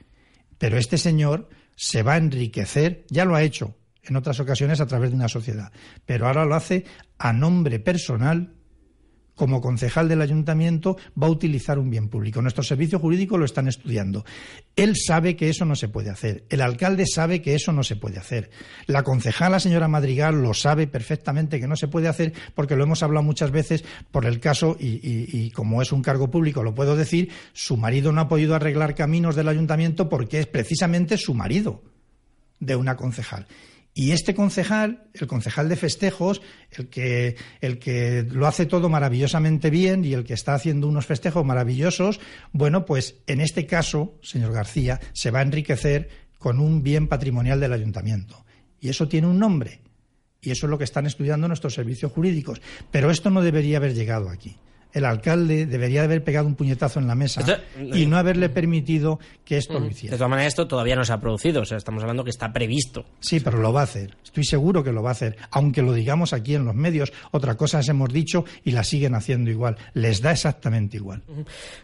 Pero 0.59 0.79
este 0.79 0.99
señor 0.99 1.49
se 1.75 2.03
va 2.03 2.15
a 2.15 2.19
enriquecer, 2.19 3.05
ya 3.09 3.25
lo 3.25 3.35
ha 3.35 3.43
hecho 3.43 3.77
en 4.03 4.17
otras 4.17 4.39
ocasiones 4.41 4.81
a 4.81 4.87
través 4.87 5.11
de 5.11 5.17
una 5.17 5.29
sociedad, 5.29 5.73
pero 6.05 6.27
ahora 6.27 6.45
lo 6.45 6.55
hace 6.55 6.85
a 7.19 7.33
nombre 7.33 7.81
personal 7.81 8.56
como 9.37 9.61
concejal 9.61 10.09
del 10.09 10.23
ayuntamiento, 10.23 10.97
va 11.21 11.29
a 11.29 11.31
utilizar 11.31 11.79
un 11.79 11.91
bien 11.91 12.09
público. 12.09 12.43
Nuestro 12.43 12.65
servicio 12.65 12.99
jurídico 12.99 13.39
lo 13.39 13.45
están 13.45 13.69
estudiando. 13.69 14.25
Él 14.75 14.97
sabe 14.97 15.37
que 15.37 15.49
eso 15.49 15.65
no 15.65 15.77
se 15.77 15.89
puede 15.89 16.11
hacer. 16.11 16.45
El 16.49 16.63
alcalde 16.63 17.07
sabe 17.07 17.43
que 17.43 17.55
eso 17.55 17.73
no 17.73 17.85
se 17.85 17.97
puede 17.97 18.19
hacer. 18.19 18.51
La 18.87 19.05
concejala, 19.05 19.61
señora 19.61 19.89
Madrigal, 19.89 20.43
lo 20.43 20.55
sabe 20.55 20.87
perfectamente 20.87 21.61
que 21.61 21.69
no 21.69 21.77
se 21.77 21.87
puede 21.87 22.09
hacer 22.09 22.33
porque 22.55 22.75
lo 22.75 22.83
hemos 22.83 23.03
hablado 23.03 23.23
muchas 23.23 23.51
veces 23.51 23.85
por 24.11 24.25
el 24.25 24.41
caso, 24.41 24.77
y, 24.81 24.87
y, 24.87 25.29
y 25.31 25.51
como 25.51 25.83
es 25.83 25.93
un 25.93 26.03
cargo 26.03 26.31
público, 26.31 26.63
lo 26.63 26.75
puedo 26.75 26.97
decir, 26.97 27.31
su 27.53 27.77
marido 27.77 28.13
no 28.13 28.23
ha 28.23 28.29
podido 28.29 28.55
arreglar 28.55 28.95
caminos 28.95 29.37
del 29.37 29.49
ayuntamiento 29.49 30.09
porque 30.09 30.41
es 30.41 30.47
precisamente 30.47 31.19
su 31.19 31.35
marido 31.35 31.83
de 32.59 32.77
una 32.77 32.97
concejal. 32.97 33.47
Y 33.99 34.13
este 34.13 34.35
concejal, 34.35 35.09
el 35.15 35.27
concejal 35.27 35.71
de 35.71 35.77
festejos, 35.77 36.43
el 36.71 36.91
que, 36.91 37.35
el 37.63 37.79
que 37.79 38.27
lo 38.31 38.47
hace 38.47 38.67
todo 38.67 38.91
maravillosamente 38.91 39.71
bien 39.71 40.05
y 40.05 40.13
el 40.13 40.23
que 40.23 40.35
está 40.35 40.53
haciendo 40.53 40.87
unos 40.87 41.07
festejos 41.07 41.47
maravillosos, 41.47 42.21
bueno, 42.53 42.85
pues 42.85 43.15
en 43.27 43.41
este 43.41 43.65
caso, 43.65 44.19
señor 44.21 44.53
García, 44.53 45.01
se 45.15 45.31
va 45.31 45.39
a 45.39 45.43
enriquecer 45.43 46.11
con 46.39 46.61
un 46.61 46.83
bien 46.83 47.09
patrimonial 47.09 47.59
del 47.59 47.73
ayuntamiento. 47.73 48.45
Y 48.83 48.91
eso 48.91 49.09
tiene 49.09 49.29
un 49.29 49.39
nombre. 49.39 49.81
Y 50.43 50.51
eso 50.51 50.67
es 50.67 50.71
lo 50.71 50.77
que 50.77 50.85
están 50.85 51.07
estudiando 51.07 51.49
nuestros 51.49 51.73
servicios 51.73 52.13
jurídicos. 52.13 52.61
Pero 52.91 53.11
esto 53.11 53.31
no 53.31 53.41
debería 53.41 53.79
haber 53.79 53.95
llegado 53.95 54.29
aquí. 54.29 54.59
El 54.97 55.05
alcalde 55.05 55.67
debería 55.67 56.05
haber 56.05 56.25
pegado 56.25 56.47
un 56.47 56.55
puñetazo 56.55 56.99
en 57.01 57.07
la 57.07 57.15
mesa 57.15 57.45
y 57.79 58.07
no 58.07 58.17
haberle 58.17 58.49
permitido 58.49 59.21
que 59.45 59.59
esto 59.59 59.79
lo 59.79 59.87
hiciera. 59.87 60.13
De 60.13 60.17
todas 60.17 60.31
maneras, 60.31 60.55
esto 60.55 60.67
todavía 60.67 60.97
no 60.97 61.05
se 61.05 61.13
ha 61.13 61.21
producido, 61.21 61.61
o 61.61 61.65
sea, 61.67 61.77
estamos 61.77 62.03
hablando 62.03 62.25
que 62.25 62.31
está 62.31 62.51
previsto. 62.51 63.05
Sí, 63.21 63.41
pero 63.41 63.59
lo 63.59 63.75
va 63.75 63.83
a 63.83 63.85
hacer. 63.85 64.17
Estoy 64.25 64.45
seguro 64.45 64.83
que 64.83 64.93
lo 64.93 65.03
va 65.03 65.11
a 65.11 65.13
hacer, 65.13 65.37
aunque 65.51 65.83
lo 65.83 65.93
digamos 65.93 66.33
aquí 66.33 66.55
en 66.55 66.65
los 66.65 66.75
medios, 66.75 67.13
otra 67.31 67.59
cosa 67.59 67.83
hemos 67.87 68.11
dicho 68.11 68.47
y 68.65 68.71
la 68.71 68.85
siguen 68.85 69.15
haciendo 69.15 69.51
igual. 69.51 69.77
Les 69.93 70.23
da 70.23 70.33
exactamente 70.33 70.97
igual. 70.97 71.23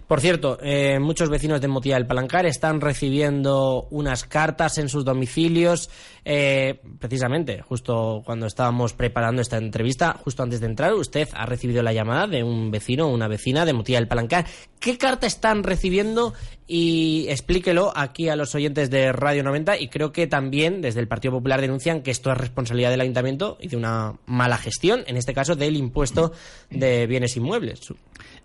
Por 0.09 0.23
cierto, 0.23 0.59
eh, 0.63 0.99
muchos 0.99 1.29
vecinos 1.29 1.61
de 1.61 1.69
Motilla 1.69 1.97
del 1.97 2.07
Palancar 2.07 2.47
están 2.47 2.81
recibiendo 2.81 3.89
unas 3.91 4.25
cartas 4.25 4.79
en 4.79 4.89
sus 4.89 5.05
domicilios, 5.05 5.91
eh, 6.25 6.81
precisamente, 7.01 7.63
justo 7.63 8.23
cuando 8.25 8.47
estábamos 8.47 8.93
preparando 8.93 9.43
esta 9.43 9.57
entrevista, 9.57 10.17
justo 10.23 10.43
antes 10.43 10.61
de 10.61 10.67
entrar, 10.67 10.95
usted 10.95 11.29
ha 11.35 11.47
recibido 11.47 11.83
la 11.83 11.93
llamada 11.93 12.29
de 12.29 12.45
un 12.45 12.71
vecino 12.71 13.07
o 13.07 13.13
una 13.13 13.27
vecina 13.27 13.65
de 13.65 13.73
Motilla 13.73 13.99
del 13.99 14.09
Palancar. 14.09 14.47
¿Qué 14.79 14.99
carta 14.99 15.27
están 15.27 15.65
recibiendo? 15.65 16.33
Y 16.69 17.27
explíquelo 17.29 17.93
aquí 17.97 18.29
a 18.29 18.37
los 18.37 18.55
oyentes 18.55 18.89
de 18.89 19.13
Radio 19.13 19.43
90 19.43 19.79
y 19.79 19.89
creo 19.89 20.13
que 20.13 20.27
también 20.27 20.81
desde 20.81 21.01
el 21.01 21.09
Partido 21.09 21.33
Popular 21.33 21.61
denuncian 21.61 22.03
que 22.03 22.13
esto 22.13 22.31
es 22.31 22.39
responsabilidad 22.39 22.91
del 22.91 23.01
ayuntamiento 23.01 23.59
y 23.61 23.69
de 23.69 23.77
una 23.77 24.15
mala 24.27 24.57
gestión, 24.59 25.03
en 25.07 25.17
este 25.17 25.35
caso 25.35 25.57
del 25.57 25.77
impuesto 25.77 26.33
de 26.71 27.07
bienes 27.09 27.37
inmuebles. 27.37 27.81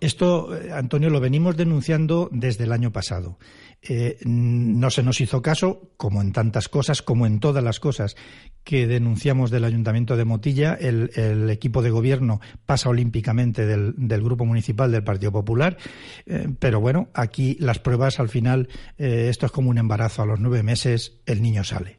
Esto, 0.00 0.54
eh, 0.56 0.72
Antonio, 0.72 1.10
lo 1.10 1.20
venimos 1.20 1.56
denunciando 1.56 2.28
desde 2.32 2.64
el 2.64 2.72
año 2.72 2.92
pasado. 2.92 3.38
Eh, 3.80 4.18
no 4.24 4.90
se 4.90 5.02
nos 5.02 5.20
hizo 5.20 5.40
caso, 5.40 5.92
como 5.96 6.20
en 6.20 6.32
tantas 6.32 6.68
cosas, 6.68 7.00
como 7.00 7.26
en 7.26 7.40
todas 7.40 7.62
las 7.62 7.78
cosas 7.80 8.16
que 8.64 8.86
denunciamos 8.86 9.50
del 9.50 9.64
Ayuntamiento 9.64 10.16
de 10.16 10.24
Motilla. 10.24 10.74
El, 10.74 11.48
equipo 11.50 11.82
de 11.82 11.90
gobierno 11.90 12.40
pasa 12.66 12.88
olímpicamente 12.88 13.66
del, 13.66 13.94
Grupo 14.22 14.44
Municipal 14.44 14.90
del 14.90 15.04
Partido 15.04 15.32
Popular. 15.32 15.78
Eh, 16.26 16.48
pero 16.58 16.80
bueno, 16.80 17.08
aquí 17.14 17.56
las 17.60 17.78
pruebas 17.78 18.20
al 18.20 18.28
final, 18.28 18.68
esto 18.96 19.46
es 19.46 19.52
como 19.52 19.70
un 19.70 19.78
embarazo. 19.78 20.22
A 20.22 20.26
los 20.26 20.40
nueve 20.40 20.62
meses 20.62 21.20
el 21.26 21.40
niño 21.40 21.64
sale. 21.64 21.98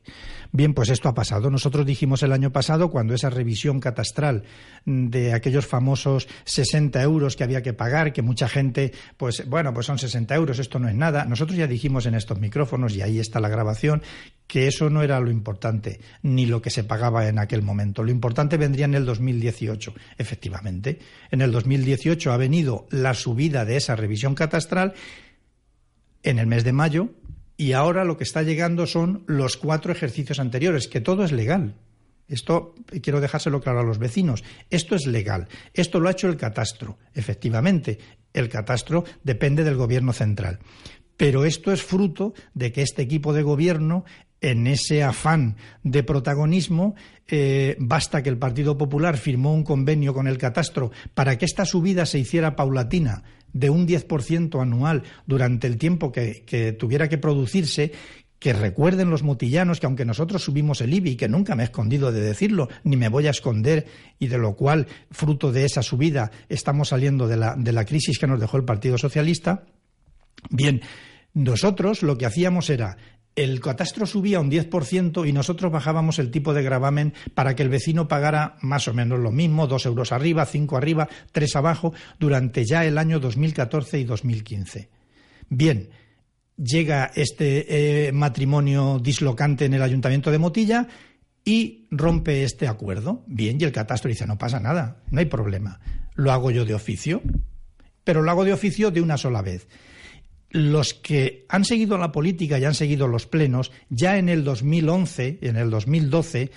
Bien, 0.52 0.74
pues 0.74 0.90
esto 0.90 1.08
ha 1.08 1.14
pasado. 1.14 1.52
Nosotros 1.52 1.86
dijimos 1.86 2.24
el 2.24 2.32
año 2.32 2.52
pasado, 2.52 2.90
cuando 2.90 3.14
esa 3.14 3.30
revisión 3.30 3.80
catastral 3.80 4.44
de 4.84 5.34
aquellos 5.34 5.68
famosos 5.68 6.28
60 6.46 7.02
euros 7.04 7.36
que 7.36 7.44
había 7.44 7.62
que 7.62 7.74
pagar, 7.74 8.14
que 8.14 8.24
mucha 8.24 8.50
gente, 8.50 8.92
pues 9.18 9.48
bueno, 9.48 9.74
pues 9.76 9.86
son 9.86 10.00
60 10.00 10.34
euros, 10.34 10.58
esto 10.58 10.80
no 10.80 10.90
es 10.90 10.96
nada. 10.96 11.26
Nosotros 11.26 11.56
ya 11.56 11.68
dijimos 11.68 12.08
en 12.08 12.16
estos 12.16 12.40
micrófonos, 12.40 12.96
y 12.96 13.04
ahí 13.04 13.20
está 13.20 13.40
la 13.40 13.48
grabación, 13.48 14.02
que 14.48 14.68
eso 14.68 14.90
no 14.90 15.04
era 15.04 15.20
lo 15.20 15.30
importante, 15.30 16.00
ni 16.24 16.48
lo 16.48 16.64
que 16.64 16.72
se 16.72 16.84
pagaba 16.84 17.28
en 17.28 17.38
aquel 17.38 17.62
momento. 17.62 18.02
Lo 18.04 18.10
importante 18.10 18.58
vendría 18.58 18.86
en 18.86 18.96
el 18.96 19.06
2018, 19.06 19.94
efectivamente. 20.18 20.98
En 21.30 21.42
el 21.42 21.52
2018 21.52 22.32
ha 22.32 22.38
venido 22.38 22.88
la 22.90 23.14
subida 23.14 23.66
de 23.66 23.78
esa 23.78 23.96
revisión 23.96 24.34
catastral 24.34 24.96
en 26.24 26.40
el 26.40 26.48
mes 26.48 26.64
de 26.64 26.74
mayo, 26.74 27.10
y 27.60 27.74
ahora 27.74 28.06
lo 28.06 28.16
que 28.16 28.24
está 28.24 28.42
llegando 28.42 28.88
son 28.88 29.24
los 29.28 29.58
cuatro 29.58 29.92
ejercicios 29.92 30.40
anteriores, 30.40 30.88
que 30.88 31.02
todo 31.02 31.26
es 31.26 31.34
legal. 31.34 31.76
Esto 32.30 32.74
quiero 33.04 33.20
dejárselo 33.20 33.60
claro 33.60 33.82
a 33.82 33.84
los 33.84 33.98
vecinos. 33.98 34.46
Esto 34.70 34.96
es 34.96 35.06
legal. 35.06 35.50
Esto 35.74 36.00
lo 36.00 36.08
ha 36.08 36.14
hecho 36.14 36.30
el 36.30 36.38
catastro. 36.38 36.98
Efectivamente, 37.14 38.00
el 38.32 38.48
catastro 38.48 39.04
depende 39.26 39.66
del 39.66 39.76
gobierno 39.76 40.14
central. 40.14 40.60
Pero 41.18 41.44
esto 41.44 41.74
es 41.74 41.84
fruto 41.84 42.34
de 42.54 42.72
que 42.72 42.82
este 42.82 43.02
equipo 43.02 43.34
de 43.34 43.44
gobierno, 43.44 44.06
en 44.40 44.66
ese 44.66 45.04
afán 45.04 45.58
de 45.84 46.04
protagonismo, 46.04 46.96
eh, 47.28 47.76
basta 47.78 48.24
que 48.24 48.30
el 48.30 48.38
Partido 48.38 48.78
Popular 48.78 49.18
firmó 49.18 49.54
un 49.54 49.66
convenio 49.66 50.14
con 50.14 50.28
el 50.28 50.38
catastro 50.38 50.92
para 51.14 51.38
que 51.38 51.44
esta 51.44 51.66
subida 51.66 52.06
se 52.06 52.20
hiciera 52.20 52.56
paulatina 52.56 53.24
de 53.54 53.70
un 53.70 53.88
10% 53.88 54.62
anual 54.62 55.04
durante 55.26 55.68
el 55.68 55.78
tiempo 55.78 56.12
que, 56.12 56.76
tuviera 56.78 57.10
que 57.10 57.18
producirse, 57.18 57.92
que 58.40 58.54
recuerden 58.54 59.10
los 59.10 59.24
motillanos 59.24 59.80
que 59.80 59.86
aunque 59.86 60.06
nosotros 60.06 60.44
subimos 60.44 60.82
el 60.82 60.94
IBI, 60.94 61.16
que 61.16 61.28
nunca 61.28 61.56
me 61.56 61.64
he 61.64 61.66
escondido 61.66 62.12
de 62.12 62.22
decirlo, 62.22 62.70
ni 62.84 62.96
me 62.96 63.10
voy 63.10 63.28
a 63.28 63.32
esconder, 63.32 63.86
y 64.18 64.28
de 64.28 64.38
lo 64.38 64.56
cual, 64.56 64.88
fruto 65.12 65.52
de 65.52 65.66
esa 65.66 65.82
subida, 65.82 66.32
estamos 66.48 66.90
saliendo 66.90 67.28
de 67.28 67.38
la, 67.38 67.56
de 67.56 67.72
la 67.74 67.86
crisis 67.86 68.18
que 68.18 68.28
nos 68.28 68.40
dejó 68.40 68.58
el 68.58 68.66
Partido 68.66 68.98
Socialista, 68.98 69.66
bien, 70.50 70.82
nosotros 71.34 72.02
lo 72.02 72.18
que 72.18 72.26
hacíamos 72.26 72.70
era 72.70 72.98
el 73.44 73.60
catastro 73.60 74.06
subía 74.06 74.40
un 74.40 74.52
10% 74.52 75.28
y 75.28 75.32
nosotros 75.32 75.72
bajábamos 75.72 76.20
el 76.20 76.32
tipo 76.32 76.54
de 76.54 76.64
gravamen 76.64 77.14
para 77.34 77.56
que 77.56 77.64
el 77.64 77.70
vecino 77.70 78.08
pagara 78.08 78.58
más 78.62 78.88
o 78.88 78.94
menos 78.94 79.20
lo 79.20 79.32
mismo, 79.32 79.68
dos 79.68 79.86
euros 79.86 80.12
arriba, 80.12 80.46
cinco 80.46 80.78
arriba, 80.78 81.08
tres 81.32 81.56
abajo, 81.56 81.94
durante 82.20 82.66
ya 82.66 82.86
el 82.86 82.98
año 82.98 83.20
2014 83.20 84.00
y 84.00 84.04
2015. 84.04 84.90
Bien, 85.50 85.90
llega 86.58 87.12
este 87.16 88.08
eh, 88.08 88.12
matrimonio 88.12 89.00
dislocante 89.02 89.66
en 89.66 89.74
el 89.74 89.82
ayuntamiento 89.82 90.32
de 90.32 90.38
Motilla 90.38 90.88
y 91.46 91.88
rompe 91.92 92.44
este 92.44 92.68
acuerdo. 92.68 93.24
Bien, 93.28 93.58
y 93.60 93.64
el 93.64 93.72
catastro 93.72 94.10
dice, 94.10 94.28
no 94.28 94.38
pasa 94.38 94.60
nada, 94.60 95.02
no 95.10 95.20
hay 95.20 95.26
problema. 95.26 95.80
Lo 96.16 96.32
hago 96.32 96.52
yo 96.52 96.66
de 96.66 96.74
oficio, 96.74 97.22
pero 98.04 98.22
lo 98.22 98.32
hago 98.32 98.44
de 98.44 98.54
oficio 98.54 98.92
de 98.92 99.02
una 99.02 99.18
sola 99.18 99.42
vez 99.42 99.68
los 100.52 100.94
que 100.94 101.46
han 101.48 101.64
seguido 101.64 101.98
la 101.98 102.12
política 102.12 102.58
y 102.58 102.66
han 102.66 102.74
seguido 102.74 103.08
los 103.08 103.28
plenos, 103.28 103.72
ya 103.90 104.18
en 104.18 104.30
el 104.30 104.44
2011, 104.44 105.40
en 105.42 105.56
el 105.56 105.70
2012, 105.70 106.42
eh, 106.42 106.50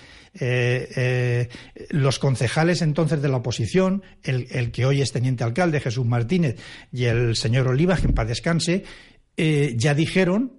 eh, 0.95 1.49
los 1.89 2.17
concejales 2.17 2.81
entonces 2.81 3.21
de 3.21 3.29
la 3.29 3.37
oposición, 3.37 4.03
el, 4.23 4.71
que 4.71 4.85
hoy 4.85 5.01
es 5.01 5.11
teniente 5.11 5.43
alcalde, 5.43 5.79
Jesús 5.79 6.05
Martínez, 6.05 6.57
y 6.91 7.05
el 7.05 7.35
señor 7.35 7.67
Oliva, 7.67 7.97
en 8.03 8.13
paz 8.13 8.27
descanse, 8.27 8.83
eh, 9.37 9.75
ya 9.77 9.93
dijeron 9.93 10.53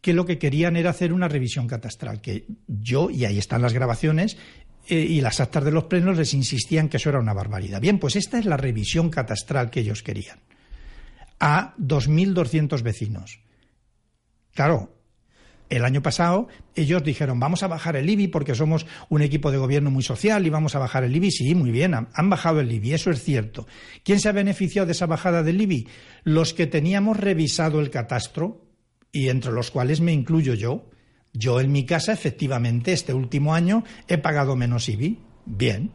que 0.00 0.14
lo 0.14 0.24
que 0.24 0.38
querían 0.38 0.76
era 0.76 0.90
hacer 0.90 1.12
una 1.12 1.28
revisión 1.28 1.66
catastral, 1.66 2.20
que 2.22 2.46
yo, 2.66 3.10
y 3.10 3.24
ahí 3.26 3.38
están 3.38 3.62
las 3.62 3.72
grabaciones, 3.72 4.38
y 4.88 5.20
las 5.20 5.40
actas 5.40 5.64
de 5.64 5.72
los 5.72 5.84
plenos 5.84 6.16
les 6.16 6.32
insistían 6.32 6.88
que 6.88 6.98
eso 6.98 7.08
era 7.08 7.18
una 7.18 7.32
barbaridad. 7.32 7.80
Bien, 7.80 7.98
pues 7.98 8.14
esta 8.14 8.38
es 8.38 8.44
la 8.44 8.56
revisión 8.56 9.10
catastral 9.10 9.68
que 9.68 9.80
ellos 9.80 10.04
querían 10.04 10.38
a 11.40 11.74
2.200 11.78 12.82
vecinos. 12.82 13.40
Claro, 14.54 14.96
el 15.68 15.84
año 15.84 16.02
pasado 16.02 16.48
ellos 16.74 17.02
dijeron 17.02 17.40
vamos 17.40 17.62
a 17.62 17.66
bajar 17.66 17.96
el 17.96 18.08
IBI 18.08 18.28
porque 18.28 18.54
somos 18.54 18.86
un 19.08 19.22
equipo 19.22 19.50
de 19.50 19.58
gobierno 19.58 19.90
muy 19.90 20.02
social 20.02 20.46
y 20.46 20.50
vamos 20.50 20.74
a 20.74 20.78
bajar 20.78 21.04
el 21.04 21.14
IBI. 21.16 21.30
Sí, 21.30 21.54
muy 21.54 21.70
bien, 21.70 21.94
han 21.94 22.30
bajado 22.30 22.60
el 22.60 22.70
IBI, 22.70 22.94
eso 22.94 23.10
es 23.10 23.22
cierto. 23.22 23.66
¿Quién 24.04 24.20
se 24.20 24.28
ha 24.28 24.32
beneficiado 24.32 24.86
de 24.86 24.92
esa 24.92 25.06
bajada 25.06 25.42
del 25.42 25.60
IBI? 25.60 25.88
Los 26.24 26.54
que 26.54 26.66
teníamos 26.66 27.16
revisado 27.16 27.80
el 27.80 27.90
catastro 27.90 28.64
y 29.12 29.28
entre 29.28 29.52
los 29.52 29.70
cuales 29.70 30.00
me 30.00 30.12
incluyo 30.12 30.54
yo. 30.54 30.88
Yo 31.32 31.60
en 31.60 31.70
mi 31.70 31.84
casa, 31.84 32.12
efectivamente, 32.12 32.92
este 32.92 33.12
último 33.12 33.54
año 33.54 33.84
he 34.08 34.18
pagado 34.18 34.56
menos 34.56 34.88
IBI. 34.88 35.18
Bien. 35.44 35.90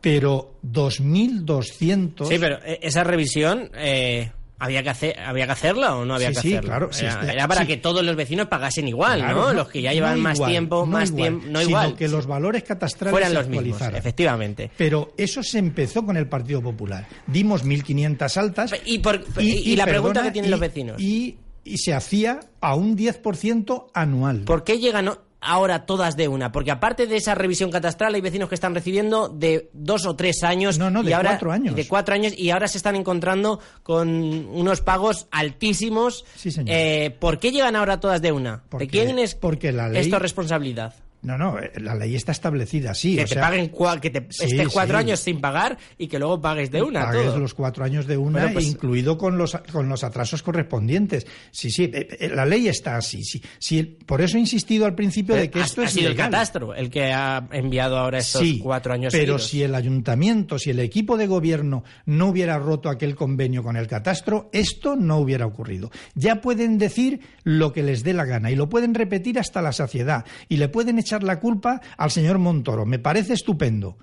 Pero 0.00 0.58
2.200. 0.64 2.26
Sí, 2.26 2.36
pero 2.40 2.56
eh, 2.64 2.80
esa 2.82 3.04
revisión. 3.04 3.70
Eh, 3.74 4.32
había 4.60 4.82
que 4.82 4.90
hacer 4.90 5.18
había 5.18 5.46
que 5.46 5.52
hacerla 5.52 5.96
o 5.96 6.04
no 6.04 6.14
había 6.14 6.30
que 6.30 6.38
hacerla. 6.38 6.60
Claro, 6.60 6.90
era, 7.26 7.48
para 7.48 7.66
que 7.66 7.78
todos 7.78 8.04
los 8.04 8.14
vecinos 8.14 8.46
pagasen 8.46 8.86
igual, 8.86 9.26
¿no? 9.26 9.52
Los 9.52 9.68
que 9.68 9.82
ya 9.82 9.92
llevan 9.92 10.20
más 10.20 10.40
tiempo, 10.40 10.86
más 10.86 11.14
tiempo, 11.14 11.46
no 11.48 11.60
sino 11.60 11.70
igual. 11.70 11.96
que 11.96 12.06
los 12.08 12.26
valores 12.26 12.62
catastrales 12.62 13.10
fueran 13.10 13.34
los 13.34 13.48
mismos, 13.48 13.80
efectivamente. 13.94 14.70
Pero 14.76 15.14
eso 15.16 15.42
se 15.42 15.58
empezó 15.58 16.04
con 16.04 16.16
el 16.16 16.28
Partido 16.28 16.62
Popular. 16.62 17.08
Dimos 17.26 17.64
1500 17.64 18.36
altas 18.36 18.74
y, 18.84 18.98
por, 18.98 19.24
y, 19.38 19.74
la 19.76 19.86
pregunta 19.86 20.22
que 20.22 20.30
tienen 20.30 20.50
los 20.50 20.60
vecinos 20.60 21.00
y, 21.00 21.38
y 21.64 21.78
se 21.78 21.94
hacía 21.94 22.40
a 22.60 22.74
un 22.74 22.96
10% 22.96 23.86
anual. 23.94 24.40
¿Por 24.42 24.62
qué 24.62 24.78
llegan 24.78 25.08
ahora 25.40 25.86
todas 25.86 26.16
de 26.16 26.28
una? 26.28 26.52
Porque 26.52 26.70
aparte 26.70 27.06
de 27.06 27.16
esa 27.16 27.34
revisión 27.34 27.70
catastral, 27.70 28.14
hay 28.14 28.20
vecinos 28.20 28.48
que 28.48 28.54
están 28.54 28.74
recibiendo 28.74 29.28
de 29.28 29.70
dos 29.72 30.06
o 30.06 30.16
tres 30.16 30.42
años. 30.42 30.78
No, 30.78 30.90
no, 30.90 31.02
de 31.02 31.12
cuatro 31.12 31.52
años. 31.52 31.74
De 31.74 31.86
cuatro 31.88 32.14
años 32.14 32.32
y 32.36 32.50
ahora 32.50 32.68
se 32.68 32.78
están 32.78 32.96
encontrando 32.96 33.60
con 33.82 34.08
unos 34.08 34.80
pagos 34.80 35.26
altísimos. 35.30 36.24
Sí, 36.36 36.50
señor. 36.50 36.74
Eh, 36.76 37.16
¿Por 37.18 37.38
qué 37.38 37.52
llegan 37.52 37.76
ahora 37.76 38.00
todas 38.00 38.22
de 38.22 38.32
una? 38.32 38.62
Porque, 38.68 38.86
¿De 38.86 38.90
quién 38.90 39.18
es 39.18 39.34
porque 39.34 39.72
la 39.72 39.88
ley... 39.88 40.02
esto 40.02 40.18
responsabilidad? 40.18 40.94
No, 41.22 41.36
no, 41.36 41.58
eh, 41.58 41.72
la 41.76 41.94
ley 41.94 42.14
está 42.14 42.32
establecida, 42.32 42.94
sí. 42.94 43.16
Que 43.16 43.26
te 43.26 43.36
paguen 43.36 43.70
que 44.00 44.10
te 44.10 44.26
estés 44.28 44.68
cuatro 44.68 44.96
años 44.96 45.20
sin 45.20 45.40
pagar 45.40 45.76
y 45.98 46.08
que 46.08 46.18
luego 46.18 46.40
pagues 46.40 46.70
de 46.70 46.82
una. 46.82 47.00
Pagues 47.00 47.34
los 47.34 47.52
cuatro 47.52 47.84
años 47.84 48.06
de 48.06 48.16
una, 48.16 48.50
pues 48.52 48.66
incluido 48.66 49.18
con 49.18 49.36
los, 49.36 49.56
con 49.72 49.88
los 49.88 50.02
atrasos 50.02 50.42
correspondientes. 50.42 51.26
Sí, 51.50 51.70
sí, 51.70 51.84
eh, 51.92 52.08
eh, 52.20 52.28
la 52.34 52.46
ley 52.46 52.68
está 52.68 52.96
así. 52.96 53.22
Sí, 53.22 53.42
sí, 53.58 53.82
por 54.06 54.22
eso 54.22 54.38
he 54.38 54.40
insistido 54.40 54.86
al 54.86 54.94
principio 54.94 55.34
de 55.34 55.50
que 55.50 55.60
esto 55.60 55.82
ha 55.82 55.84
es. 55.84 55.92
sido 55.92 56.08
el 56.08 56.16
catastro 56.16 56.74
el 56.74 56.88
que 56.88 57.12
ha 57.12 57.46
enviado 57.52 57.98
ahora 57.98 58.18
estos 58.18 58.46
cuatro 58.62 58.94
años. 58.94 59.12
Pero 59.12 59.38
si 59.38 59.62
el 59.62 59.74
ayuntamiento, 59.74 60.58
si 60.58 60.70
el 60.70 60.78
equipo 60.78 61.18
de 61.18 61.26
gobierno 61.26 61.84
no 62.06 62.28
hubiera 62.28 62.58
roto 62.58 62.88
aquel 62.88 63.14
convenio 63.14 63.62
con 63.62 63.76
el 63.76 63.86
catastro, 63.86 64.48
esto 64.52 64.96
no 64.96 65.18
hubiera 65.18 65.44
ocurrido. 65.46 65.90
Ya 66.14 66.40
pueden 66.40 66.78
decir 66.78 67.20
lo 67.44 67.72
que 67.72 67.82
les 67.82 68.04
dé 68.04 68.14
la 68.14 68.24
gana 68.24 68.50
y 68.50 68.56
lo 68.56 68.68
pueden 68.68 68.94
repetir 68.94 69.38
hasta 69.38 69.60
la 69.60 69.72
saciedad 69.72 70.24
y 70.48 70.56
le 70.56 70.68
pueden 70.68 70.98
echar 70.98 71.09
la 71.18 71.40
culpa 71.40 71.80
al 71.96 72.10
señor 72.10 72.38
Montoro. 72.38 72.86
Me 72.86 72.98
parece 72.98 73.34
estupendo. 73.34 73.98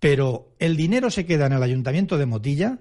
Pero 0.00 0.54
el 0.58 0.76
dinero 0.76 1.10
se 1.10 1.26
queda 1.26 1.46
en 1.46 1.52
el 1.52 1.62
ayuntamiento 1.62 2.18
de 2.18 2.26
Motilla 2.26 2.78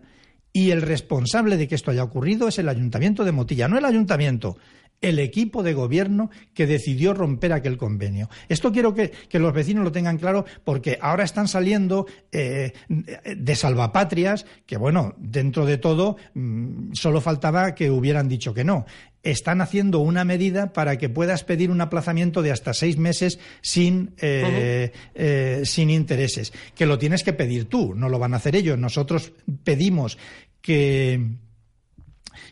Y 0.54 0.72
el 0.72 0.82
responsable 0.82 1.58
de 1.58 1.68
que 1.68 1.76
esto 1.76 1.92
haya 1.92 2.04
ocurrido 2.04 2.48
es 2.48 2.60
el 2.60 2.70
ayuntamiento 2.70 3.24
de 3.26 3.32
Motilla, 3.32 3.68
no 3.68 3.78
el 3.78 3.86
ayuntamiento, 3.86 4.58
el 5.02 5.20
equipo 5.20 5.64
de 5.64 5.74
gobierno 5.74 6.30
que 6.54 6.68
decidió 6.68 7.14
romper 7.14 7.54
aquel 7.54 7.78
convenio. 7.78 8.30
Esto 8.50 8.72
quiero 8.72 8.94
que, 8.94 9.12
los 9.32 9.54
vecinos 9.54 9.84
lo 9.84 9.92
tengan 9.92 10.18
claro 10.18 10.46
porque 10.64 10.98
ahora 11.02 11.24
están 11.24 11.48
saliendo 11.48 12.08
eh, 12.32 12.74
de 12.90 13.56
salvapatrias 13.56 14.46
que, 14.66 14.78
bueno, 14.78 15.14
dentro 15.18 15.66
de 15.66 15.78
todo, 15.78 16.18
mm, 16.34 16.94
solo 16.94 17.22
faltaba 17.22 17.76
que 17.76 17.92
hubieran 17.92 18.28
dicho 18.28 18.54
que 18.54 18.64
no 18.64 18.86
están 19.24 19.62
haciendo 19.62 20.00
una 20.00 20.24
medida 20.24 20.72
para 20.74 20.98
que 20.98 21.10
puedas 21.10 21.44
pedir 21.44 21.70
un 21.70 21.82
aplazamiento 21.82 22.42
de 22.42 22.52
hasta 22.52 22.74
seis 22.74 22.98
meses 22.98 23.40
sin, 23.62 24.14
eh, 24.22 24.92
eh, 25.16 25.62
sin 25.66 25.90
intereses. 25.90 26.54
Que 26.76 26.86
lo 26.86 26.98
tienes 26.98 27.24
que 27.24 27.34
pedir 27.34 27.66
tú, 27.66 27.94
no 27.94 28.10
lo 28.10 28.20
van 28.20 28.34
a 28.34 28.38
hacer 28.38 28.56
ellos. 28.56 28.78
Nosotros 28.78 29.34
pedimos 29.64 30.18
que 30.62 31.38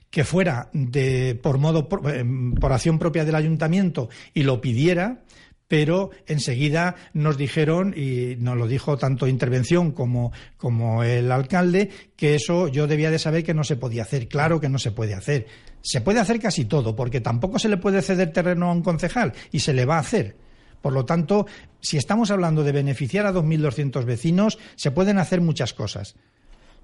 que 0.10 0.24
fuera 0.24 0.70
de, 0.74 1.36
por 1.42 1.58
modo 1.58 1.88
eh, 2.08 2.26
por 2.60 2.74
acción 2.74 3.00
propia 3.00 3.26
del 3.26 3.36
ayuntamiento 3.36 4.10
y 4.34 4.44
lo 4.44 4.62
pidiera 4.62 5.22
pero 5.68 6.12
enseguida 6.28 6.96
nos 7.14 7.38
dijeron, 7.38 7.94
y 7.98 8.36
nos 8.38 8.58
lo 8.58 8.68
dijo 8.68 8.98
tanto 8.98 9.28
Intervención 9.28 9.92
como, 9.92 10.32
como 10.58 11.04
el 11.04 11.32
alcalde, 11.32 11.90
que 12.16 12.36
eso 12.36 12.68
yo 12.68 12.88
debía 12.88 13.12
de 13.12 13.20
saber 13.20 13.44
que 13.44 13.54
no 13.54 13.64
se 13.64 13.76
podía 13.76 14.04
hacer. 14.04 14.28
Claro 14.28 14.60
que 14.60 14.70
no 14.70 14.78
se 14.78 14.92
puede 14.92 15.14
hacer. 15.14 15.48
Se 15.82 16.02
puede 16.02 16.20
hacer 16.20 16.40
casi 16.40 16.66
todo, 16.66 16.96
porque 16.96 17.22
tampoco 17.22 17.60
se 17.60 17.70
le 17.70 17.78
puede 17.78 18.02
ceder 18.02 18.32
terreno 18.32 18.70
a 18.70 18.74
un 18.74 18.84
concejal, 18.84 19.34
y 19.52 19.60
se 19.60 19.74
le 19.74 19.86
va 19.86 19.98
a 19.98 20.02
hacer. 20.02 20.38
Por 20.82 20.94
lo 20.94 21.06
tanto, 21.06 21.48
si 21.82 21.98
estamos 21.98 22.30
hablando 22.30 22.64
de 22.64 22.72
beneficiar 22.72 23.26
a 23.26 23.34
2.200 23.34 24.06
vecinos, 24.06 24.60
se 24.76 24.92
pueden 24.92 25.18
hacer 25.18 25.42
muchas 25.42 25.74
cosas. 25.74 26.16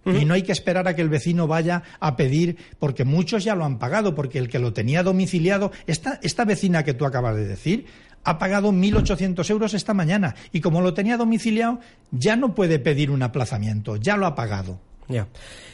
Y 0.05 0.25
no 0.25 0.33
hay 0.33 0.41
que 0.41 0.51
esperar 0.51 0.87
a 0.87 0.95
que 0.95 1.01
el 1.01 1.09
vecino 1.09 1.47
vaya 1.47 1.83
a 1.99 2.15
pedir, 2.15 2.57
porque 2.79 3.05
muchos 3.05 3.43
ya 3.43 3.55
lo 3.55 3.65
han 3.65 3.77
pagado, 3.77 4.15
porque 4.15 4.39
el 4.39 4.49
que 4.49 4.59
lo 4.59 4.73
tenía 4.73 5.03
domiciliado, 5.03 5.71
esta, 5.85 6.19
esta 6.23 6.43
vecina 6.43 6.83
que 6.83 6.93
tú 6.93 7.05
acabas 7.05 7.35
de 7.35 7.45
decir, 7.45 7.85
ha 8.23 8.39
pagado 8.39 8.71
1.800 8.71 9.49
euros 9.49 9.73
esta 9.73 9.93
mañana 9.93 10.35
y 10.51 10.61
como 10.61 10.81
lo 10.81 10.93
tenía 10.93 11.17
domiciliado, 11.17 11.79
ya 12.11 12.35
no 12.35 12.55
puede 12.55 12.79
pedir 12.79 13.11
un 13.11 13.23
aplazamiento, 13.23 13.95
ya 13.95 14.17
lo 14.17 14.25
ha 14.25 14.35
pagado. 14.35 14.79
Ya. 15.11 15.27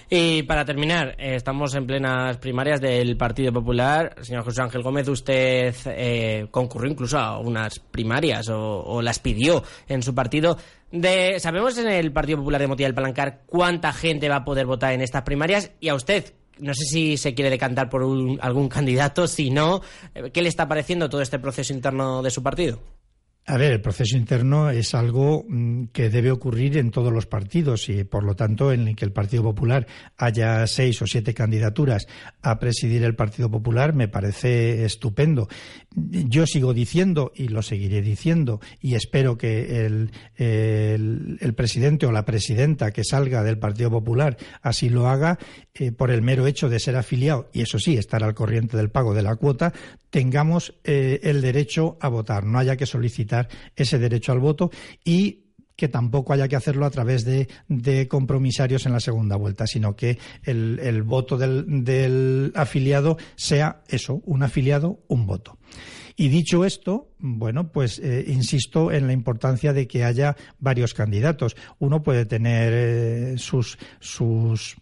Y 0.09 0.43
para 0.43 0.63
terminar, 0.63 1.15
eh, 1.19 1.35
estamos 1.35 1.75
en 1.75 1.85
plenas 1.85 2.37
primarias 2.37 2.79
del 2.79 3.17
Partido 3.17 3.51
Popular. 3.51 4.15
Señor 4.21 4.43
José 4.45 4.61
Ángel 4.61 4.81
Gómez, 4.81 5.07
usted 5.09 5.75
eh, 5.85 6.47
concurrió 6.49 6.89
incluso 6.89 7.19
a 7.19 7.39
unas 7.39 7.79
primarias 7.79 8.47
o, 8.49 9.01
las 9.01 9.19
pidió 9.19 9.63
en 9.87 10.01
su 10.01 10.15
partido. 10.15 10.57
De, 10.91 11.39
¿Sabemos 11.41 11.77
en 11.77 11.89
el 11.89 12.13
Partido 12.13 12.37
Popular 12.37 12.61
de 12.61 12.67
Motilla 12.67 12.87
del 12.87 12.95
Palancar 12.95 13.41
cuánta 13.45 13.91
gente 13.91 14.29
va 14.29 14.37
a 14.37 14.45
poder 14.45 14.65
votar 14.65 14.93
en 14.93 15.01
estas 15.01 15.23
primarias? 15.23 15.71
Y 15.81 15.89
a 15.89 15.95
usted, 15.95 16.33
no 16.59 16.73
sé 16.73 16.85
si 16.85 17.17
se 17.17 17.33
quiere 17.33 17.49
decantar 17.49 17.89
por 17.89 18.03
algún 18.39 18.69
candidato, 18.69 19.27
si 19.27 19.49
no, 19.49 19.81
eh, 20.15 20.31
¿qué 20.33 20.41
le 20.41 20.47
está 20.47 20.69
pareciendo 20.69 21.09
todo 21.09 21.21
este 21.21 21.37
proceso 21.37 21.73
interno 21.73 22.23
de 22.23 22.31
su 22.31 22.41
partido? 22.41 22.79
A 23.49 23.55
ver, 23.55 23.71
el 23.71 23.79
proceso 23.79 24.17
interno 24.17 24.69
es 24.69 24.93
algo 24.93 25.45
mm, 25.47 25.85
que 25.93 26.09
debe 26.09 26.31
ocurrir 26.31 26.77
en 26.77 26.91
todos 26.91 27.13
los 27.13 27.27
partidos 27.27 27.87
y, 27.87 28.03
por 28.03 28.25
lo 28.25 28.35
tanto, 28.35 28.73
en 28.73 28.89
el 28.89 28.95
que 28.97 29.05
el 29.05 29.13
Partido 29.13 29.41
Popular 29.41 29.87
haya 30.17 30.67
seis 30.67 31.01
o 31.01 31.07
siete 31.07 31.33
candidaturas 31.33 32.09
a 32.41 32.59
presidir 32.59 33.05
el 33.05 33.15
Partido 33.15 33.49
Popular 33.49 33.93
me 33.93 34.09
parece 34.09 34.83
estupendo. 34.83 35.47
Yo 35.95 36.45
sigo 36.45 36.73
diciendo 36.73 37.31
y 37.33 37.47
lo 37.47 37.61
seguiré 37.61 38.01
diciendo 38.01 38.59
y 38.81 38.95
espero 38.95 39.37
que 39.37 39.85
el, 39.85 40.11
el, 40.35 41.53
presidente 41.55 42.05
o 42.05 42.11
la 42.11 42.25
presidenta 42.25 42.91
que 42.91 43.05
salga 43.05 43.43
del 43.43 43.59
Partido 43.59 43.89
Popular 43.89 44.35
así 44.61 44.89
lo 44.89 45.07
haga 45.07 45.39
eh, 45.73 45.93
por 45.93 46.11
el 46.11 46.21
mero 46.21 46.47
hecho 46.47 46.67
de 46.67 46.81
ser 46.81 46.97
afiliado 46.97 47.49
y, 47.53 47.61
eso 47.61 47.79
sí, 47.79 47.95
estar 47.97 48.25
al 48.25 48.33
corriente 48.33 48.75
del 48.75 48.89
pago 48.89 49.13
de 49.13 49.21
la 49.21 49.37
cuota, 49.37 49.71
tengamos 50.17 50.73
eh, 50.83 51.19
el 51.21 51.41
derecho 51.41 51.95
a 52.01 52.07
votar. 52.07 52.43
No 52.43 52.57
haya 52.57 52.75
que 52.75 52.87
solicitar 52.87 53.49
ese 53.75 53.99
derecho 53.99 54.31
al 54.31 54.39
voto 54.39 54.71
y 55.05 55.43
que 55.75 55.89
tampoco 55.89 56.33
haya 56.33 56.47
que 56.47 56.55
hacerlo 56.55 56.87
a 56.87 56.89
través 56.89 57.23
de, 57.23 58.07
compromisarios 58.07 58.87
en 58.87 58.93
la 58.93 58.99
segunda 58.99 59.35
vuelta, 59.35 59.67
sino 59.67 59.95
que 59.95 60.17
el, 60.41 61.03
voto 61.03 61.37
del, 61.37 62.51
afiliado 62.55 63.17
sea 63.35 63.83
eso, 63.89 64.23
un 64.25 64.41
afiliado, 64.41 65.01
un 65.07 65.27
voto. 65.27 65.59
Y 66.15 66.29
dicho 66.29 66.65
esto, 66.65 67.11
bueno, 67.19 67.71
pues 67.71 67.99
eh, 67.99 68.25
insisto 68.27 68.91
en 68.91 69.05
la 69.05 69.13
importancia 69.13 69.71
de 69.71 69.87
que 69.87 70.03
haya 70.03 70.35
varios 70.57 70.95
candidatos. 70.95 71.55
Uno 71.77 72.01
puede 72.01 72.25
tener 72.25 72.73
eh, 72.73 73.37
sus, 73.37 73.77
sus 73.99 74.77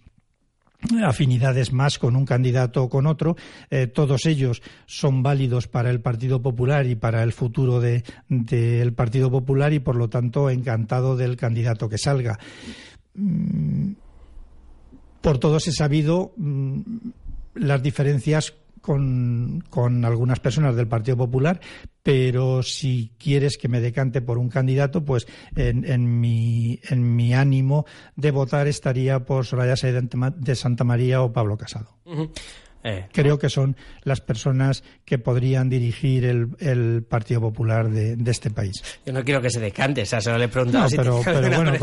afinidades 1.06 1.74
más 1.74 2.00
con 2.00 2.16
un 2.16 2.26
candidato 2.26 2.84
o 2.84 2.90
con 2.90 3.08
otro. 3.08 3.36
Eh, 3.70 3.88
todos 3.88 4.26
ellos 4.26 4.62
son 4.86 5.24
válidos 5.24 5.68
para 5.68 5.90
el 5.90 6.02
Partido 6.02 6.42
Popular 6.42 6.86
y 6.86 6.96
para 6.96 7.24
el 7.24 7.34
futuro 7.34 7.80
del 7.80 8.04
de, 8.30 8.92
Partido 8.96 9.32
Popular 9.32 9.74
y, 9.74 9.80
por 9.80 9.96
lo 9.96 10.10
tanto, 10.10 10.50
encantado 10.50 11.16
del 11.16 11.38
candidato 11.38 11.90
que 11.90 11.98
salga. 11.98 12.40
Mm, 13.14 13.94
por 15.22 15.40
todos 15.40 15.68
he 15.68 15.72
sabido 15.72 16.34
mm, 16.38 16.82
las 17.56 17.82
diferencias 17.82 18.54
con, 18.86 19.64
con, 19.72 20.06
algunas 20.06 20.40
personas 20.40 20.76
del 20.76 20.88
Partido 20.88 21.18
Popular, 21.18 21.60
pero 22.04 22.62
si 22.62 23.12
quieres 23.18 23.58
que 23.58 23.68
me 23.68 23.82
decante 23.82 24.22
por 24.22 24.38
un 24.38 24.48
candidato, 24.48 25.04
pues 25.04 25.26
en, 25.56 25.84
en, 25.86 26.20
mi, 26.20 26.80
en 26.90 27.16
mi 27.16 27.34
ánimo 27.34 27.88
de 28.16 28.30
votar 28.30 28.68
estaría 28.68 29.26
por 29.26 29.44
Soraya 29.44 29.74
de 29.74 30.56
Santa 30.56 30.84
María 30.84 31.24
o 31.24 31.34
Pablo 31.34 31.58
Casado. 31.58 31.98
Eh. 32.86 33.08
Creo 33.12 33.40
que 33.40 33.50
son 33.50 33.76
las 34.04 34.22
personas 34.22 34.84
que 35.06 35.18
podrían 35.18 35.70
dirigir 35.70 36.24
el, 36.24 37.04
Partido 37.10 37.42
Popular 37.42 37.90
de, 37.90 38.16
este 38.30 38.52
país. 38.52 38.74
Yo 39.06 39.12
no 39.12 39.24
quiero 39.24 39.42
que 39.42 39.50
se 39.50 39.60
decante, 39.60 40.04
o 40.04 40.06
sea, 40.06 40.22
solo 40.22 40.38
le 40.38 40.46
he 40.46 40.48
preguntado 40.48 40.88
pero, 40.96 41.24
bueno, 41.24 41.74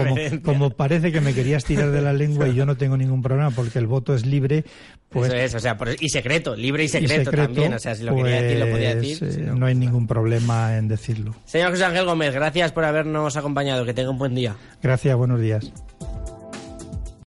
como, 0.43 0.71
parece 0.71 1.11
que 1.11 1.21
me 1.21 1.35
querías 1.35 1.65
tirar 1.65 1.91
de 1.91 2.01
la 2.01 2.13
lengua 2.13 2.49
y 2.49 2.55
yo 2.55 2.65
no 2.65 2.77
tengo 2.77 2.97
ningún 2.97 3.21
problema 3.21 3.51
porque 3.51 3.81
el 3.81 3.89
voto 3.89 4.15
es 4.15 4.25
libre, 4.25 4.65
pues... 5.09 5.33
Eso 5.33 5.37
es, 5.37 5.55
o 5.57 5.59
sea, 5.59 5.77
y 5.99 6.09
secreto, 6.09 6.55
libre 6.55 6.85
y 6.85 6.89
secreto, 6.89 7.33
también, 7.33 7.75
o 7.75 7.79
sea, 7.81 7.97
si 7.97 8.05
lo 8.05 8.15
quería 8.15 8.41
decir, 8.41 8.59
lo 8.59 8.71
podía 8.71 8.95
decir. 8.95 9.19
Pues, 9.19 9.37
eh, 9.39 9.51
no 9.53 9.67
hay 9.67 9.75
ningún 9.75 10.07
problema 10.07 10.77
en 10.77 10.87
decirlo. 10.87 11.35
Señor 11.47 11.71
José 11.71 11.85
Ángel 11.85 12.05
Gómez, 12.05 12.33
gracias 12.33 12.71
por 12.71 12.85
habernos 12.85 13.37
acompañado, 13.37 13.85
que 13.85 13.93
tenga 13.93 14.11
un 14.11 14.19
buen 14.19 14.37
día. 14.37 14.55
Gracias, 14.81 15.17
buenos 15.17 15.41
días. 15.41 15.73